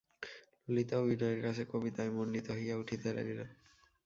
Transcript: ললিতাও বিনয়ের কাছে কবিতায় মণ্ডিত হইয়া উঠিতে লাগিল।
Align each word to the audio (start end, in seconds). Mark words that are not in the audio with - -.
ললিতাও 0.63 1.03
বিনয়ের 1.09 1.39
কাছে 1.45 1.63
কবিতায় 1.71 2.11
মণ্ডিত 2.11 2.47
হইয়া 2.55 2.75
উঠিতে 2.77 3.09
লাগিল। 3.17 3.39